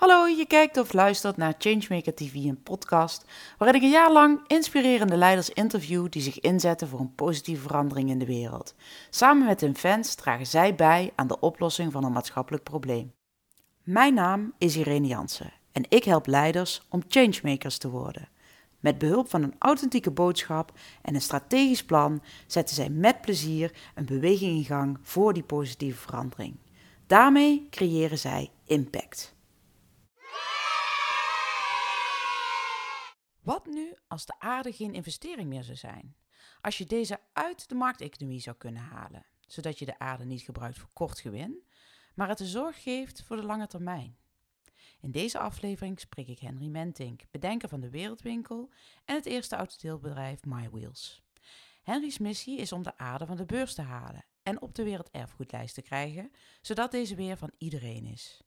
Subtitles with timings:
[0.00, 3.24] Hallo, je kijkt of luistert naar Changemaker TV, een podcast
[3.58, 8.10] waarin ik een jaar lang inspirerende leiders interview die zich inzetten voor een positieve verandering
[8.10, 8.74] in de wereld.
[9.10, 13.12] Samen met hun fans dragen zij bij aan de oplossing van een maatschappelijk probleem.
[13.82, 18.28] Mijn naam is Irene Jansen en ik help leiders om changemakers te worden.
[18.78, 20.72] Met behulp van een authentieke boodschap
[21.02, 26.00] en een strategisch plan zetten zij met plezier een beweging in gang voor die positieve
[26.00, 26.56] verandering.
[27.06, 29.38] Daarmee creëren zij impact.
[33.42, 36.16] Wat nu als de aarde geen investering meer zou zijn?
[36.60, 40.78] Als je deze uit de markteconomie zou kunnen halen, zodat je de aarde niet gebruikt
[40.78, 41.64] voor kort gewin,
[42.14, 44.18] maar het de zorg geeft voor de lange termijn.
[45.00, 48.70] In deze aflevering spreek ik Henry Mentink, bedenker van de Wereldwinkel
[49.04, 51.22] en het eerste autodeelbedrijf MyWheels.
[51.82, 55.74] Henry's missie is om de aarde van de beurs te halen en op de werelderfgoedlijst
[55.74, 56.30] te krijgen,
[56.60, 58.42] zodat deze weer van iedereen is.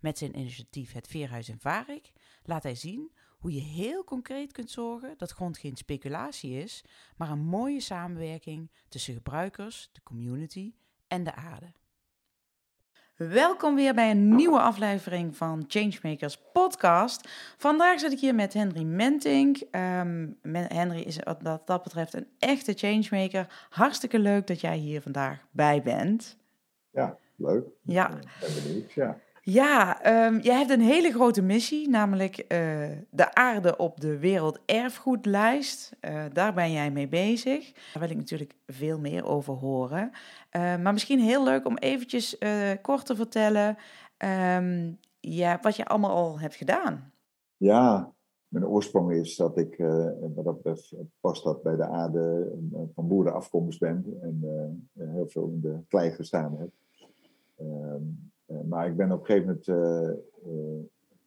[0.00, 3.12] Met zijn initiatief Het Veerhuis in Varik laat hij zien
[3.44, 6.84] hoe je heel concreet kunt zorgen dat grond geen speculatie is,
[7.16, 10.74] maar een mooie samenwerking tussen gebruikers, de community
[11.08, 11.72] en de aarde.
[13.16, 17.28] Welkom weer bij een nieuwe aflevering van Changemakers Podcast.
[17.56, 19.56] Vandaag zit ik hier met Henry Mentink.
[19.70, 23.66] Um, Henry is wat dat betreft een echte changemaker.
[23.70, 26.36] Hartstikke leuk dat jij hier vandaag bij bent.
[26.90, 27.66] Ja, leuk.
[27.82, 28.10] Ja.
[28.10, 29.18] Ik ben benieuwd, ja.
[29.46, 32.46] Ja, um, jij hebt een hele grote missie, namelijk uh,
[33.10, 35.96] de aarde op de werelderfgoedlijst.
[36.00, 37.72] Uh, daar ben jij mee bezig.
[37.72, 40.10] Daar wil ik natuurlijk veel meer over horen.
[40.56, 42.38] Uh, maar misschien heel leuk om eventjes
[42.82, 43.76] kort te vertellen
[44.56, 47.12] um, ja, wat je allemaal al hebt gedaan.
[47.56, 48.12] Ja,
[48.48, 49.76] mijn oorsprong is dat ik,
[50.34, 52.52] wat dat past dat bij de aarde
[52.94, 54.18] van boerenafkomst ben.
[54.22, 56.70] En heel veel in de klei gestaan heb.
[57.56, 57.96] Eh,
[58.46, 60.84] maar ik ben op een gegeven moment eh, eh,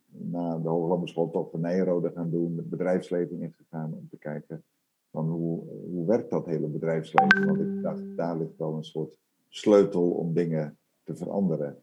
[0.08, 4.64] na de Hooglandenschool toch de Nijrode gaan doen, het bedrijfsleven ingegaan om te kijken
[5.12, 7.46] van hoe, hoe werkt dat hele bedrijfsleven.
[7.46, 9.20] Want ik dacht, daar ligt wel een soort
[9.50, 11.78] sleutel om dingen te veranderen.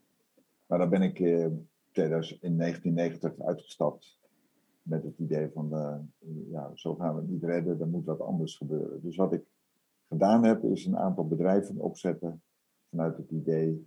[0.67, 4.19] Maar dan ben ik in 1990 uitgestapt
[4.83, 5.69] met het idee van,
[6.51, 9.01] ja, zo gaan we het niet redden, er moet wat anders gebeuren.
[9.03, 9.45] Dus wat ik
[10.09, 12.43] gedaan heb, is een aantal bedrijven opzetten
[12.91, 13.87] vanuit het idee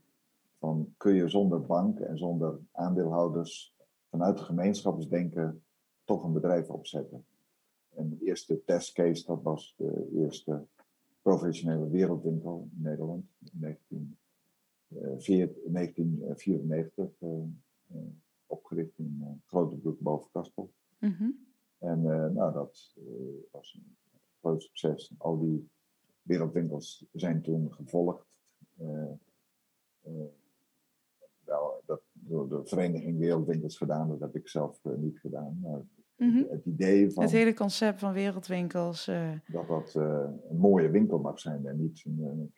[0.59, 3.75] van kun je zonder bank en zonder aandeelhouders
[4.09, 5.63] vanuit gemeenschapsdenken
[6.03, 7.25] toch een bedrijf opzetten.
[7.95, 10.66] En de eerste testcase, dat was de eerste
[11.22, 13.50] professionele wereldwinkel in Nederland in
[14.90, 17.46] 1994, uh, uh,
[18.46, 20.72] opgericht in uh, Grote Broek boven Kastel.
[21.00, 21.46] Mm
[21.78, 23.03] En uh, nou, dat uh,
[23.51, 23.97] was een
[24.40, 25.13] groot succes.
[25.17, 25.69] Al die
[26.22, 28.25] wereldwinkels zijn toen gevolgd.
[28.81, 29.12] Uh,
[31.47, 34.09] wel dat door de Vereniging Wereldwinkels gedaan.
[34.09, 35.59] Dat heb ik zelf uh, niet gedaan.
[35.62, 35.81] Maar
[36.18, 36.44] Mhm.
[36.50, 39.08] het idee van Het hele concept van wereldwinkels.
[39.08, 42.52] eh, dat dat eh, een mooie winkel mag zijn en niet een,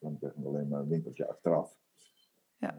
[0.00, 1.76] eh, zeggen, alleen maar een winkeltje achteraf.
[2.56, 2.76] Ja.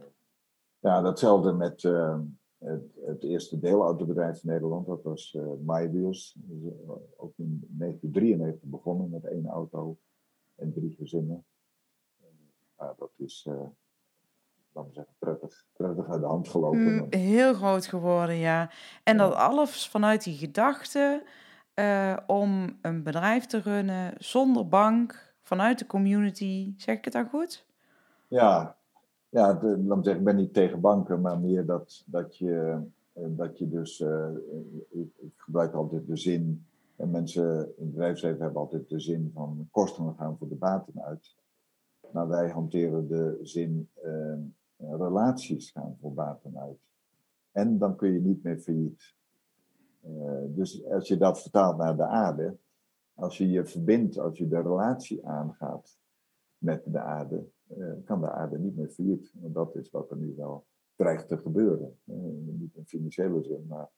[0.79, 2.19] Ja, datzelfde met eh,
[2.57, 4.85] het, het eerste deelautobedrijf in Nederland.
[4.88, 6.35] Dat was eh MyWheels.
[6.39, 9.97] Dus, eh, ook in 1993 begonnen met één auto
[10.56, 11.45] en drie gezinnen.
[12.97, 13.47] Dat is,
[14.88, 16.94] eh zeggen, prettig, prettig uit de hand gelopen.
[16.94, 18.69] mm, heel groot geworden, ja.
[19.03, 21.23] En dat alles vanuit die gedachte
[21.73, 26.73] eh, om een bedrijf te runnen zonder bank, vanuit de community.
[26.78, 27.66] Zeg ik het dan goed?
[28.28, 28.75] Ja,
[29.29, 32.81] ja de, laat me zeggen, ik ben niet tegen banken, maar meer dat, dat, je,
[33.13, 34.29] eh, dat je dus, eh,
[34.89, 39.31] ik, ik gebruik altijd de zin, en mensen in het bedrijfsleven hebben altijd de zin
[39.34, 41.35] van kosten gaan voor de baten uit.
[42.12, 44.34] Maar wij hanteren de zin eh,
[44.79, 46.79] relaties gaan voor baten uit.
[47.51, 49.16] En dan kun je niet meer failliet.
[50.01, 52.57] Eh, dus als je dat vertaalt naar de aarde,
[53.13, 56.00] als je je verbindt, als je de relatie aangaat
[56.57, 59.31] met de aarde, eh, kan de aarde niet meer failliet.
[59.34, 61.97] Dat is wat er nu wel dreigt te gebeuren.
[62.06, 62.16] Eh,
[62.59, 63.89] niet in financiële zin, maar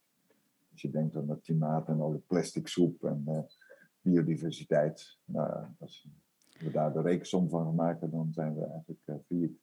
[0.71, 3.39] als je denkt aan het klimaat en al de plastic soep en eh,
[4.01, 5.17] biodiversiteit.
[5.25, 6.07] Nou, als
[6.59, 9.59] we daar de rekensom van maken, dan zijn we eigenlijk failliet.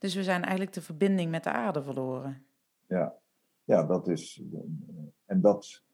[0.00, 2.42] Dus we zijn eigenlijk de verbinding met de aarde verloren.
[2.86, 3.16] Ja,
[3.64, 4.42] ja dat is.
[5.24, 5.84] En dat,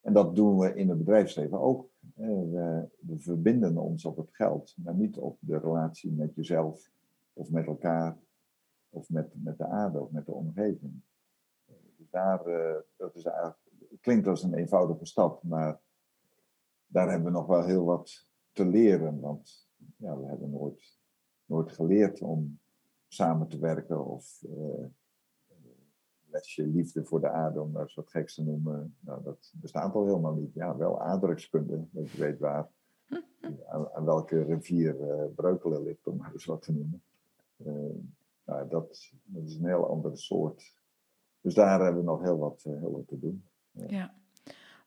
[0.00, 1.90] en dat doen we in het bedrijfsleven ook.
[2.14, 6.90] We, we verbinden ons op het geld, maar niet op de relatie met jezelf
[7.32, 8.18] of met elkaar
[8.88, 11.02] of met, met de aarde of met de omgeving.
[11.96, 12.44] Dus daar,
[12.96, 13.58] dat is eigenlijk,
[14.00, 15.80] klinkt als een eenvoudige stap, maar
[16.86, 19.20] daar hebben we nog wel heel wat te leren.
[19.20, 21.00] Want ja, we hebben nooit,
[21.44, 22.62] nooit geleerd om
[23.14, 24.86] samen te werken of uh,
[26.34, 30.06] lesje liefde voor de aarde, om dat wat geks te noemen, nou, dat bestaat al
[30.06, 30.54] helemaal niet.
[30.54, 32.68] Ja, wel aardrijkskunde, dat je weet waar,
[33.94, 37.02] aan, welke rivier uh, Breukelen ligt, om maar eens wat te noemen.
[37.56, 37.72] Uh,
[38.44, 40.74] nou, dat, dat, is een heel andere soort.
[41.40, 43.44] Dus daar hebben we nog heel wat, heel wat te doen.
[43.70, 44.14] Ja,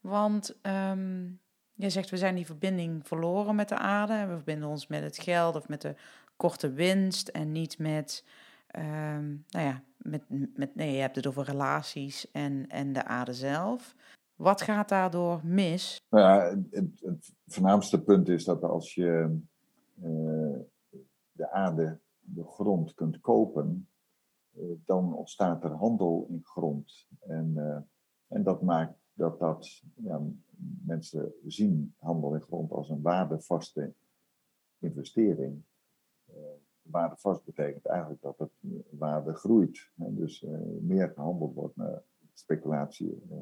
[0.01, 1.39] want um,
[1.73, 4.25] je zegt we zijn die verbinding verloren met de aarde.
[4.25, 5.95] We verbinden ons met het geld of met de
[6.37, 8.25] korte winst en niet met,
[8.75, 10.23] um, nou ja, met,
[10.55, 13.95] met, nee, je hebt het over relaties en, en de aarde zelf.
[14.35, 16.01] Wat gaat daardoor mis?
[16.09, 19.39] Nou ja, het, het voornaamste punt is dat als je
[20.03, 20.59] uh,
[21.31, 23.87] de aarde, de grond kunt kopen,
[24.51, 27.07] uh, dan ontstaat er handel in grond.
[27.19, 27.77] En, uh,
[28.27, 30.21] en dat maakt dat dat, ja,
[30.85, 33.93] mensen zien handel in grond als een waardevaste
[34.79, 35.63] investering.
[36.87, 38.51] Uh, waardevast betekent eigenlijk dat het
[38.89, 39.91] waarde groeit.
[39.97, 42.03] En dus uh, meer gehandeld wordt naar
[42.33, 43.37] speculatie, uh,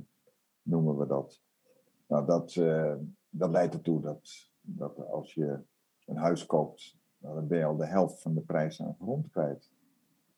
[0.61, 1.43] noemen we dat.
[2.07, 2.53] Nou, dat,
[3.29, 5.59] dat leidt ertoe dat, dat als je
[6.05, 9.71] een huis koopt, dan ben je al de helft van de prijs aan grond kwijt.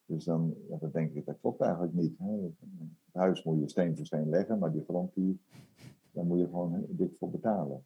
[0.06, 2.18] Dus dan, ja, dan denk ik, dat klopt eigenlijk niet.
[3.06, 5.40] Het huis moet je steen voor steen leggen, maar die grond, die,
[6.12, 7.86] daar moet je gewoon dik voor betalen.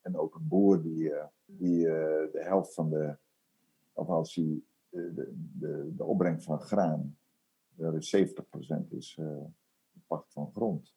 [0.00, 1.12] En ook een boer die,
[1.44, 3.16] die de helft van de,
[3.92, 7.18] of als hij de, de, de, de opbrengst van graan,
[7.74, 9.18] dat is 70% is
[10.06, 10.94] pacht van grond.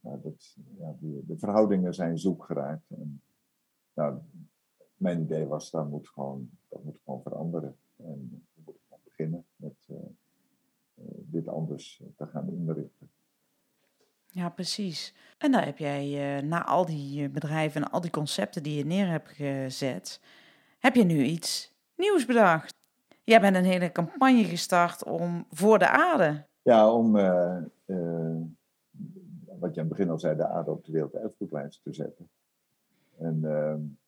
[0.00, 2.90] Nou, dat, ja, die, de verhoudingen zijn zoek geraakt.
[2.90, 3.22] En,
[3.94, 4.18] nou,
[4.96, 7.76] mijn idee was, dat moet gewoon, dat moet gewoon veranderen.
[7.96, 8.46] En,
[9.04, 9.96] beginnen met uh,
[11.06, 13.10] dit anders te gaan inrichten.
[14.26, 15.14] Ja, precies.
[15.38, 18.84] En daar heb jij uh, na al die bedrijven en al die concepten die je
[18.84, 20.20] neer hebt gezet,
[20.78, 22.74] heb je nu iets nieuws bedacht.
[23.24, 26.46] Jij bent een hele campagne gestart om voor de aarde.
[26.62, 27.56] Ja, om uh,
[29.58, 32.28] wat je aan het begin al zei, de aarde op de werelderfgoedlijst te zetten.
[33.18, 33.44] En,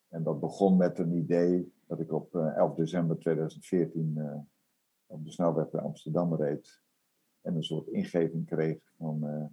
[0.09, 4.47] en dat begon met een idee dat ik op 11 december 2014
[5.07, 6.81] op de snelweg bij Amsterdam reed
[7.41, 9.51] en een soort ingeving kreeg van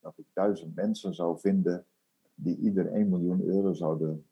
[0.00, 1.86] dat ik duizend mensen zou vinden
[2.34, 4.26] die ieder 1 miljoen euro zouden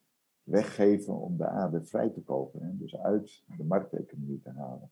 [0.47, 2.79] weggeven om de aarde vrij te kopen.
[2.79, 4.91] Dus uit de markteconomie te halen.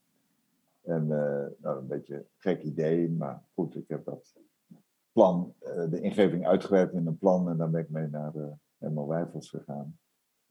[0.82, 4.36] En uh, nou, een beetje gek idee, maar goed, ik heb dat
[5.12, 5.54] plan,
[5.90, 8.32] de ingeving uitgewerkt in een plan en dan ben ik mee naar
[8.78, 9.98] Herman Wijfels gegaan.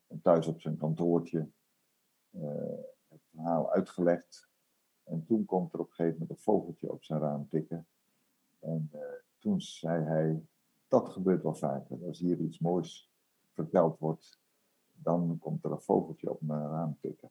[0.07, 1.47] En thuis op zijn kantoortje
[3.07, 4.49] het verhaal uitgelegd
[5.03, 7.87] en toen komt er op een gegeven moment een vogeltje op zijn raam tikken.
[8.59, 8.91] En
[9.39, 10.45] toen zei hij,
[10.87, 12.05] dat gebeurt wel vaker.
[12.05, 13.11] Als hier iets moois
[13.51, 14.41] verteld wordt,
[15.03, 17.29] dan komt er een vogeltje op mijn raam tikken.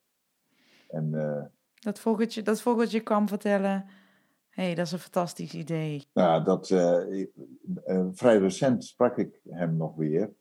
[0.88, 3.84] En, uh, dat, vogeltje, dat vogeltje kwam vertellen,
[4.48, 6.06] hé, hey, dat is een fantastisch idee.
[6.12, 7.24] Nou, dat, uh,
[8.12, 10.34] vrij recent sprak ik hem nog weer.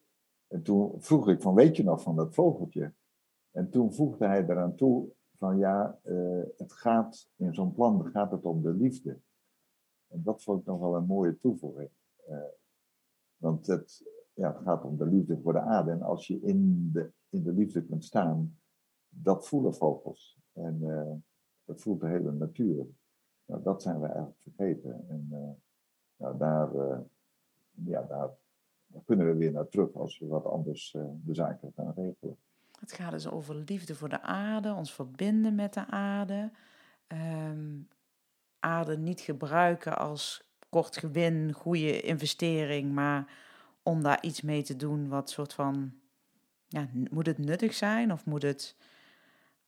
[0.47, 2.93] En toen vroeg ik van, weet je nog van dat vogeltje?
[3.51, 8.31] En toen voegde hij eraan toe, van ja, uh, het gaat in zo'n plan gaat
[8.31, 9.19] het om de liefde.
[10.07, 11.89] En dat vond ik nog wel een mooie toevoeging.
[13.37, 14.03] Want het,
[14.33, 15.91] ja, het gaat om de liefde voor de aarde.
[15.91, 18.59] En als je in de, in de liefde kunt staan,
[19.09, 20.39] dat voelen vogels.
[20.53, 21.11] En uh,
[21.65, 22.85] dat voelt de hele natuur.
[23.45, 25.05] Nou, dat zijn we eigenlijk vergeten.
[25.09, 25.27] En
[26.15, 26.69] nou, daar,
[27.71, 28.29] ja, daar,
[29.05, 30.91] kunnen we weer naar terug als we wat anders
[31.23, 32.37] de zaken gaan regelen.
[32.79, 36.51] Het gaat dus over liefde voor de aarde, ons verbinden met de aarde.
[37.07, 37.87] Um,
[38.59, 43.33] aarde niet gebruiken als kort gewin, goede investering, maar
[43.83, 45.93] om daar iets mee te doen wat soort van,
[46.71, 48.75] ja, moet het nuttig zijn of moet het,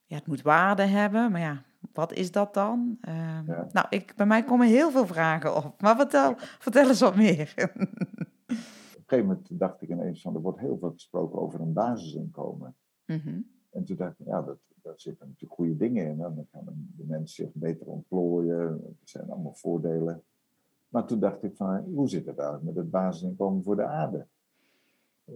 [0.06, 2.98] ja, het moet waarde hebben, maar ja, wat is dat dan?
[3.02, 3.68] Ja.
[3.72, 7.54] Nou, ik, bij mij komen heel veel vragen op, maar vertel, vertel eens wat meer.
[9.04, 11.74] Op een gegeven moment dacht ik ineens van, er wordt heel veel gesproken over een
[11.74, 12.76] basisinkomen.
[13.06, 16.18] Mm En toen dacht ik, ja, dat, daar zitten natuurlijk goede dingen in.
[16.18, 18.60] Dan gaan de mensen zich beter ontplooien.
[18.60, 20.24] Er zijn allemaal voordelen.
[20.90, 24.28] Maar toen dacht ik van, hoe zit het eigenlijk met het basisinkomen voor de aarde?
[25.26, 25.36] Uh,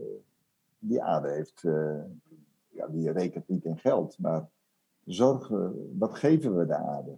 [0.79, 2.03] die aarde heeft, uh,
[2.67, 4.49] ja, die rekent niet in geld, maar
[5.05, 7.17] zorgen, wat geven we de aarde?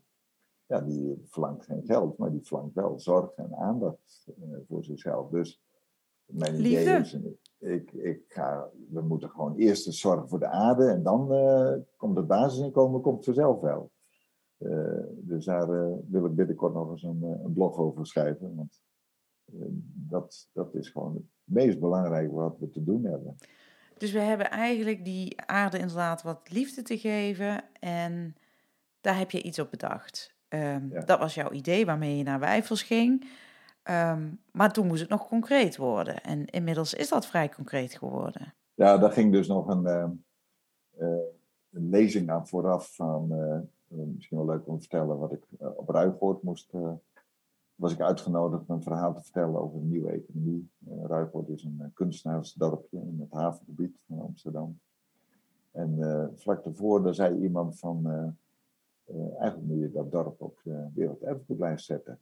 [0.66, 5.30] Ja, die verlangt geen geld, maar die verlangt wel zorg en aandacht uh, voor zichzelf.
[5.30, 5.62] Dus
[6.26, 6.82] mijn Liefde.
[6.82, 7.18] idee is,
[7.58, 12.18] ik, ik ga, we moeten gewoon eerst zorgen voor de aarde en dan uh, komt
[12.18, 13.92] het basisinkomen komt vanzelf wel.
[15.12, 15.68] Dus daar
[16.08, 18.56] wil ik binnenkort nog eens een, een blog over schrijven.
[18.56, 18.82] Want
[19.94, 23.38] dat, dat is gewoon het meest belangrijke wat we te doen hebben.
[23.98, 28.36] Dus we hebben eigenlijk die aarde inderdaad wat liefde te geven en
[29.02, 30.36] daar heb je iets op bedacht.
[30.48, 31.02] Ehm, Ja.
[31.02, 33.30] Dat was jouw idee waarmee je naar Wijfels ging.
[33.84, 36.22] Ehm, maar toen moest het nog concreet worden.
[36.24, 38.54] En inmiddels is dat vrij concreet geworden.
[38.74, 40.04] Ja, daar ging dus nog een, eh,
[40.98, 41.08] eh,
[41.72, 43.60] een lezing aan vooraf van, eh,
[44.06, 46.72] misschien wel leuk om te vertellen, wat ik eh, op Ruigoord moest,
[47.80, 50.70] was ik uitgenodigd om een verhaal te vertellen over een nieuwe economie.
[51.10, 54.80] Uh, is een eh, kunstenaarsdorpje in het havengebied van Amsterdam.
[55.72, 58.08] En eh, vlak daarvoor daar zei iemand van,
[59.40, 62.20] eigenlijk moet je dat dorp op de werelderfgoedlijst zetten.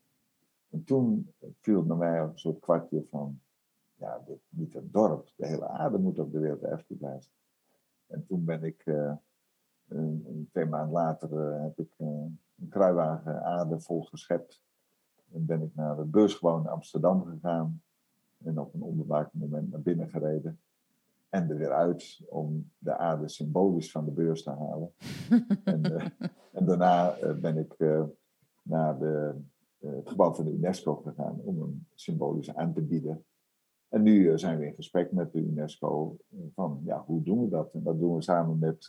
[0.69, 3.39] En toen viel naar mij een soort kwartje van,
[3.95, 7.31] ja, dit, niet het dorp, de hele aarde moet op de werelderfgoedlijst.
[8.07, 8.83] En toen ben ik,
[9.87, 14.65] een, twee maanden later, heb ik een kruiwagen aarde vol geschept.
[15.33, 17.81] En ben ik naar de beursgewoon in Amsterdam gegaan.
[18.43, 20.59] En op een onbewaakt moment naar binnen gereden.
[21.29, 24.91] En er weer uit om de aarde symbolisch van de beurs te halen.
[25.63, 26.05] en, eh,
[26.51, 28.03] en daarna eh, ben ik eh,
[28.61, 29.35] naar de,
[29.79, 33.25] het gebouw van de UNESCO gegaan om hem symbolisch aan te bieden.
[33.89, 36.17] En nu zijn we in gesprek met de UNESCO
[36.53, 37.73] van, ja, hoe doen we dat?
[37.73, 38.85] En dat doen we samen met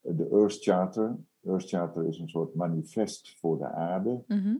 [0.00, 1.16] de Earth Charter.
[1.42, 4.22] Earth Charter is een soort manifest voor de aarde.
[4.26, 4.56] Mhm.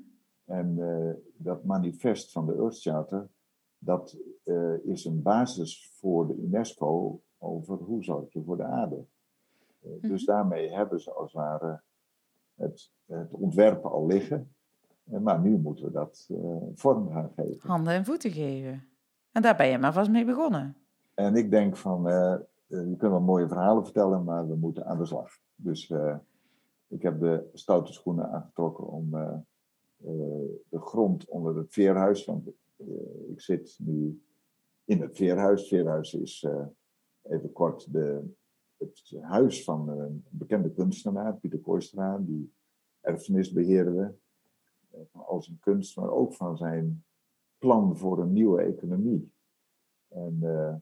[0.50, 3.28] En eh, dat manifest van de Earth Charter,
[3.78, 9.04] dat eh, is een basis voor de UNESCO over hoe zorg je voor de aarde.
[9.80, 11.80] Eh, Dus daarmee hebben ze als het ware
[12.54, 14.54] het, het ontwerp al liggen.
[15.04, 16.30] Maar nu moeten we dat
[16.74, 17.68] vorm gaan geven.
[17.68, 18.88] Handen en voeten geven.
[19.32, 20.76] En daar ben je maar vast mee begonnen.
[21.14, 22.02] En ik denk van,
[22.66, 25.30] je kunt wel mooie verhalen vertellen, maar we moeten aan de slag.
[25.54, 25.92] Dus
[26.88, 29.14] ik heb de stoute schoenen aangetrokken om
[30.68, 34.22] de grond onder het veerhuis, want eh, ik zit nu
[34.84, 35.68] in het veerhuis.
[35.68, 36.66] Veerhuis is, eh,
[37.22, 38.22] even kort, de,
[38.76, 42.52] het huis van een bekende kunstenaar, Pieter Kooistra, die
[43.00, 44.08] erfenis eh,
[45.10, 47.04] van al zijn kunst, maar ook van zijn
[47.58, 49.32] plan voor een nieuwe economie.
[50.08, 50.74] En, eh,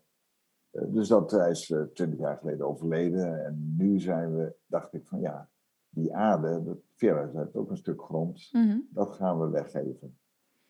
[0.71, 3.45] eh, dus dat, hij is eh, twintig jaar geleden overleden.
[3.45, 5.49] En nu zijn we, dacht ik van ja,
[5.91, 8.49] die aarde, dat veerhuis heeft ook een stuk grond.
[8.53, 8.77] Mhm.
[8.91, 10.19] Dat gaan we weggeven.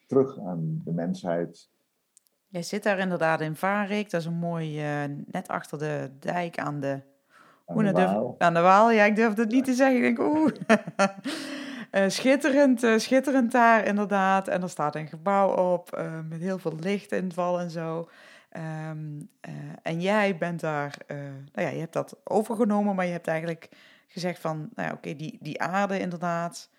[0.07, 1.71] Terug aan de mensheid.
[2.47, 4.11] Jij zit daar inderdaad in Varik.
[4.11, 7.01] Dat is een mooi, eh, net achter de dijk aan de...
[7.67, 8.35] Aan de durf- Waal.
[8.39, 9.97] aan de Waal, ja, ik durf het niet te zeggen.
[9.97, 10.51] Ik denk, oeh.
[11.91, 14.49] Eh, schitterend, eh, schitterend daar inderdaad.
[14.49, 18.09] En er staat een gebouw op met heel veel lichtinval en zo.
[18.49, 20.99] Ehm, eh, en jij bent daar,
[21.53, 23.69] nou ja, je hebt dat overgenomen, maar je hebt eigenlijk
[24.09, 26.71] gezegd van, nou ja, oké, die, die aarde inderdaad,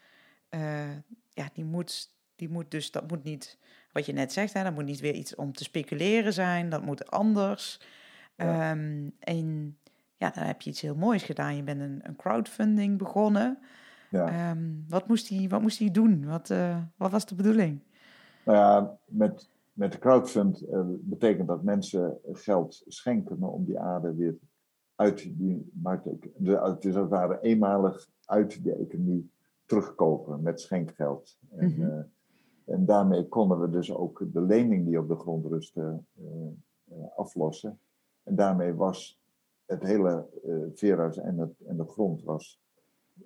[0.50, 0.92] eh,
[1.30, 3.58] ja, die moet, die moet dus, dat moet niet,
[3.92, 6.84] wat je net zegt, hè, dat moet niet weer iets om te speculeren zijn, dat
[6.84, 7.82] moet anders.
[8.36, 8.72] Ja.
[8.72, 9.78] Ehm, en
[10.18, 11.56] ja, dan heb je iets heel moois gedaan.
[11.56, 13.60] Je bent een, een crowdfunding begonnen.
[14.10, 14.28] Ja.
[14.28, 16.26] Ehm, wat, moest hij, wat moest hij doen?
[16.26, 17.84] Wat, eh, wat was de bedoeling?
[18.46, 24.16] Nou ja, met, met de crowdfund eh, betekent dat mensen geld schenken om die aarde
[24.16, 24.38] weer
[25.00, 26.04] uit die markt.
[26.38, 29.30] de- Het is als het ware eenmalig uit de economie
[29.66, 31.38] terugkopen met schenkgeld.
[31.56, 31.82] En, Mhm.
[31.82, 32.00] eh,
[32.66, 36.26] en daarmee konden we dus ook de lening die op de grond rustte eh,
[36.84, 37.80] eh, aflossen.
[38.24, 39.20] En daarmee was
[39.66, 40.26] het hele
[40.74, 42.62] veerhuis en, het, en de grond was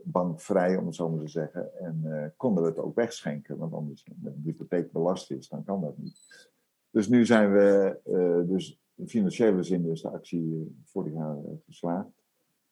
[0.04, 1.80] bankvrij, om het zo maar te zeggen.
[1.80, 5.98] En konden we het ook wegschenken, want anders een hypotheek belast is, dan kan dat
[5.98, 6.50] niet.
[6.90, 8.00] Dus nu zijn we,
[8.48, 12.24] dus in financiële zin is de actie eh, vorig jaar eh, geslaagd.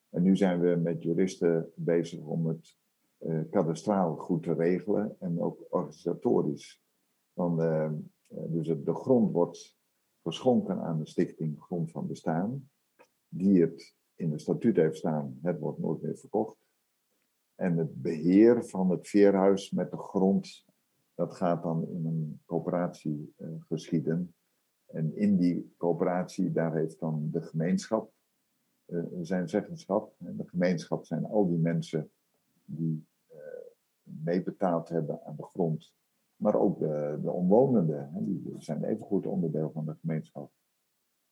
[0.10, 2.80] En nu zijn we met juristen bezig om het
[3.50, 6.84] kadastraal goed te regelen en ook organisatorisch.
[7.34, 7.58] Want,
[8.28, 9.78] dus de grond wordt
[10.24, 12.70] geschonken aan de stichting Grond van Bestaan,
[13.28, 16.58] die het in de statuut heeft staan, het wordt nooit meer verkocht.
[17.56, 20.66] En het beheer van het veerhuis met de grond,
[21.16, 24.34] dat gaat dan in een coöperatie geschieden.
[24.94, 28.12] En in die coöperatie, daar heeft dan de gemeenschap
[28.86, 30.14] eh, zijn zeggenschap.
[30.18, 32.12] En de gemeenschap zijn al die mensen
[32.66, 33.38] die eh,
[34.04, 35.94] meebetaald hebben aan de grond.
[36.36, 40.52] Maar ook de, de omwonenden, hè, die zijn evengoed onderdeel van de gemeenschap.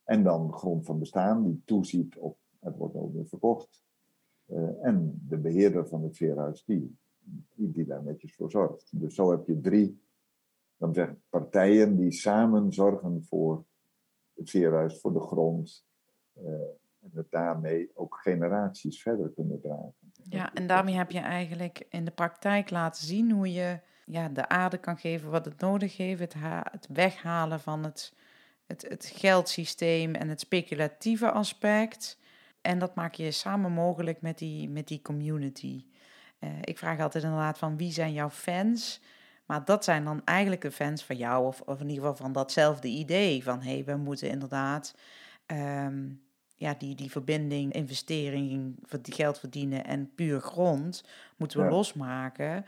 [0.03, 3.83] En dan grond van bestaan, die toeziet op het wordt ook weer verkocht.
[4.45, 6.97] Eh, en de beheerder van het veerhuis, die,
[7.53, 8.99] die daar netjes voor zorgt.
[8.99, 10.01] Dus zo heb je drie
[10.79, 13.65] dan zeg ik, partijen die samen zorgen voor
[14.35, 15.87] het veerhuis, voor de grond.
[16.33, 16.43] eh,
[16.99, 19.93] en het daarmee ook generaties verder kunnen dragen.
[20.23, 24.47] Ja, en daarmee heb je eigenlijk in de praktijk laten zien hoe je ja, de
[24.47, 26.19] aarde kan geven wat het nodig heeft.
[26.19, 26.33] Het,
[26.71, 28.13] het weghalen van het,
[28.65, 32.19] het, het geldsysteem en het speculatieve aspect.
[32.61, 35.85] En dat maak je samen mogelijk met die, met die community.
[36.61, 39.01] ik vraag altijd inderdaad van wie zijn jouw fans?
[39.49, 42.31] Maar dat zijn dan eigenlijk de fans van jou, of, of in ieder geval van
[42.31, 43.43] datzelfde idee.
[43.43, 44.95] Van hé, hey, we moeten inderdaad
[45.45, 46.07] ehm,
[46.55, 51.03] ja, die, die verbinding, investering, geld verdienen en puur grond
[51.37, 52.65] moeten we losmaken.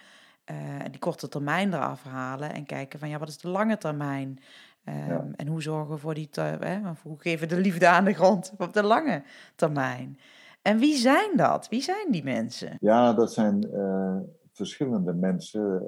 [0.51, 0.55] Uh,
[0.91, 4.39] die korte termijn eraf halen en kijken van ja, wat is de lange termijn?
[4.85, 8.13] Um, En hoe zorgen we voor die, hè, hoe geven we de liefde aan de
[8.13, 9.23] grond op de lange
[9.55, 10.19] termijn?
[10.61, 11.69] En wie zijn dat?
[11.69, 12.77] Wie zijn die mensen?
[12.79, 14.17] Ja, dat zijn uh,
[14.51, 15.84] verschillende mensen,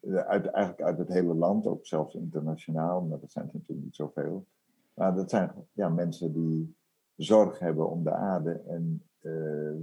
[0.00, 3.96] uh, uit, eigenlijk uit het hele land, ook zelfs internationaal, maar dat zijn natuurlijk niet
[3.96, 4.46] zoveel.
[4.94, 6.76] Maar dat zijn ja, mensen die
[7.16, 8.62] zorg hebben om de aarde.
[8.66, 9.32] En uh,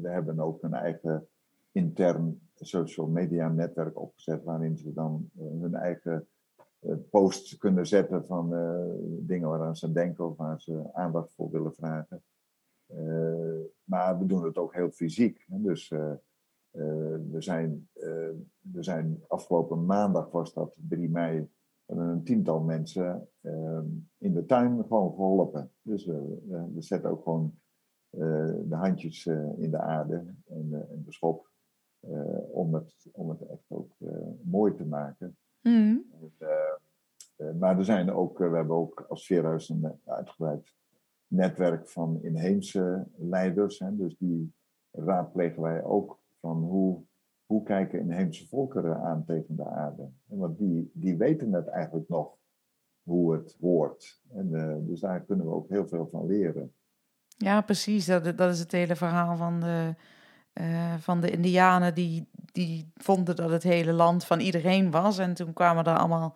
[0.01, 1.28] we hebben ook een eigen
[1.72, 6.28] intern social media netwerk opgezet, waarin ze dan hun eigen
[7.10, 8.50] posts kunnen zetten van
[9.01, 12.22] dingen waaraan ze denken of waar ze aandacht voor willen vragen.
[13.84, 15.46] maar we doen het ook heel fysiek.
[15.48, 16.12] Dus eh,
[16.72, 21.50] we, zijn, eh, we zijn afgelopen maandag, was dat 3 mei,
[21.86, 23.86] hebben een tiental mensen ehm,
[24.18, 25.72] in de tuin gewoon geholpen.
[25.82, 27.60] Dus we zetten ook gewoon
[28.10, 29.26] eh, de handjes
[29.58, 30.16] in de aarde
[30.48, 31.48] en, en de schop.
[32.52, 33.96] om, het, om het echt ook
[34.42, 35.38] mooi te maken.
[35.62, 36.06] Mm.
[37.60, 40.74] maar er zijn ook, we hebben ook als Veerhuis een uitgebreid
[41.28, 43.80] netwerk van inheemse leiders.
[43.80, 44.54] Hè, dus die
[44.92, 47.03] raadplegen wij ook van hoe,
[47.46, 50.10] hoe kijken inheemse volkeren aan tegen de aarde.
[50.25, 52.38] Want die, die weten het eigenlijk nog
[53.03, 54.22] hoe het hoort.
[54.34, 56.74] En, uh, dus daar kunnen we ook heel veel van leren.
[57.38, 58.05] Ja, precies.
[58.05, 59.96] Dat, dat is het hele verhaal van de,
[60.53, 65.17] uh, van de Indianen die, die vonden dat het hele land van iedereen was.
[65.17, 66.36] En toen kwamen er allemaal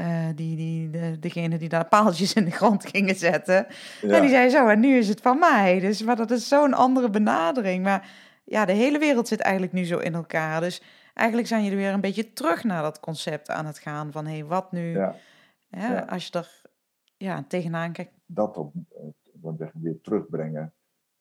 [0.00, 3.66] uh, die, die, de, degene die daar paaltjes in de grond gingen zetten.
[4.02, 4.14] Ja.
[4.14, 5.80] En die zei zo, en nu is het van mij.
[5.80, 7.84] Dus maar dat is zo'n andere benadering.
[7.84, 8.10] Maar
[8.46, 10.60] ja, de hele wereld zit eigenlijk nu zo in elkaar.
[10.60, 10.82] Dus
[11.14, 14.32] eigenlijk zijn jullie weer een beetje terug naar dat concept aan het gaan van hé,
[14.32, 14.92] hey, wat nu?
[14.92, 15.14] Ja.
[15.68, 16.00] ja.
[16.00, 16.62] Als je er
[17.16, 18.12] ja, tegenaan kijkt.
[18.26, 18.72] Dat op,
[19.40, 20.72] wat weer terugbrengen.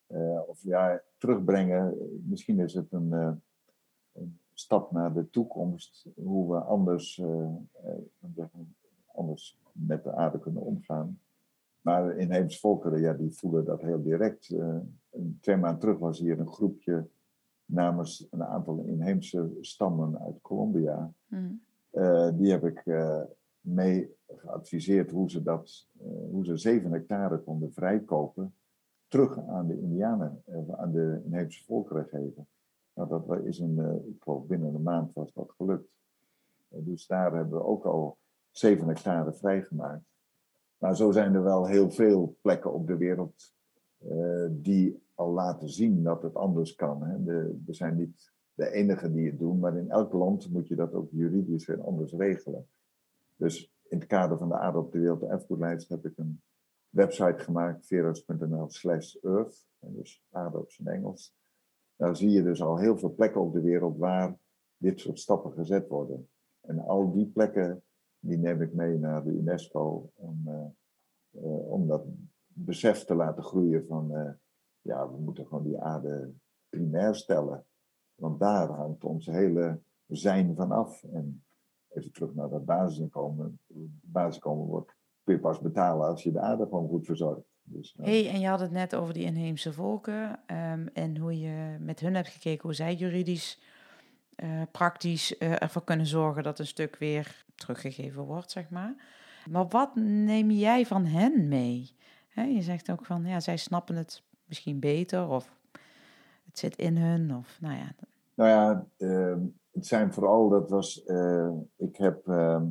[0.08, 3.32] Uh, of ja, terugbrengen, misschien is het een, uh,
[4.14, 7.48] een, stap naar de toekomst, hoe we anders, uh,
[9.06, 11.20] anders met de aarde kunnen omgaan.
[11.82, 14.56] Maar inheemse volkeren, ja, die voelen dat heel direct.
[15.40, 17.08] twee maanden terug was hier een groepje
[17.66, 21.14] namens een aantal inheemse stammen uit Colombia.
[21.26, 21.62] Mm.
[21.92, 23.22] Uh, die heb ik uh,
[23.60, 28.56] mee geadviseerd hoe ze, dat, uh, hoe ze 7 hectare konden vrijkopen,
[29.08, 30.44] terug aan de Indianen,
[30.78, 32.48] aan de inheemse volkeren geven.
[32.94, 35.90] Nou, dat is een, ik geloof binnen een maand was dat gelukt.
[36.68, 38.18] dus daar hebben we ook al
[38.52, 40.04] 7 hectare vrijgemaakt.
[40.78, 43.54] Maar zo zijn er wel heel veel plekken op de wereld
[44.50, 47.04] die al laten zien dat het anders kan.
[47.04, 47.24] Hè.
[47.66, 50.94] We zijn niet de enige die het doen, maar in elk land moet je dat
[50.94, 52.68] ook juridisch weer anders regelen.
[53.36, 56.42] Dus in het kader van de Aarde op de Wereld Erfgoedlijst heb ik een
[56.90, 61.36] website gemaakt, veros.nl slash earth, dus aarde op zijn Engels.
[61.96, 64.38] Daar zie je dus al heel veel plekken op de wereld waar
[64.78, 66.30] dit soort stappen gezet worden.
[66.62, 67.84] En al die plekken,
[68.20, 70.66] die neem ik mee naar de UNESCO om, uh,
[71.32, 72.06] uh, om dat
[72.48, 74.32] besef te laten groeien van uh,
[74.86, 76.34] ja, we moeten gewoon die aarde
[76.70, 77.66] primair stellen.
[78.16, 81.04] Want daar hangt ons hele zijn van af.
[81.04, 81.44] En
[81.90, 83.60] even terug naar dat basisinkomen.
[84.02, 87.48] Basisinkomen wordt, kun je pas betalen als je de aarde gewoon goed verzorgt.
[87.64, 91.40] Dus, uh, hey, en je had het net over die inheemse volken um, en hoe
[91.40, 93.62] je met hun hebt gekeken hoe zij juridisch,
[94.36, 98.96] uh, praktisch uh, ervoor kunnen zorgen dat een stuk weer teruggegeven wordt, zeg maar.
[99.50, 101.96] Maar wat neem jij van hen mee?
[102.36, 105.60] Je zegt ook van, ja, zij snappen het misschien beter of
[106.46, 107.96] het zit in hun of nou ja.
[108.34, 109.38] Nou ja, uh,
[109.72, 112.62] het zijn vooral, dat was, uh, ik heb uh,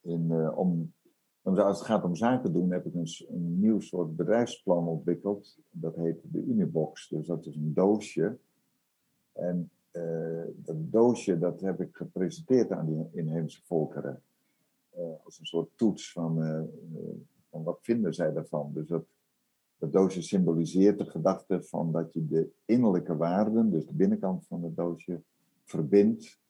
[0.00, 0.94] in, uh, om,
[1.42, 5.58] als het gaat om zaken doen, heb ik een, een nieuw soort bedrijfsplan ontwikkeld.
[5.70, 8.38] Dat heet de Unibox, dus dat is een doosje.
[9.32, 9.70] En
[10.54, 14.22] dat doosje, dat heb ik gepresenteerd aan die inheemse volkeren.
[15.24, 16.34] als een soort toets van,
[17.50, 18.70] van wat vinden zij daarvan.
[18.74, 19.04] Dus dat
[19.86, 24.62] dat doosje symboliseert de gedachte van dat je de innerlijke waarden, dus de binnenkant van
[24.62, 25.22] het doosje,
[25.64, 26.40] verbindt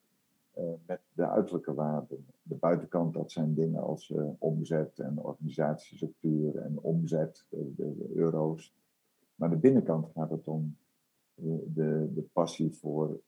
[0.58, 2.26] uh, met de uiterlijke waarden.
[2.42, 8.74] De buitenkant, dat zijn dingen als uh, omzet en organisatiestructuur en omzet, de, de, euro's.
[9.34, 10.76] Maar de binnenkant gaat het om
[11.34, 13.20] uh, de, de passie voor,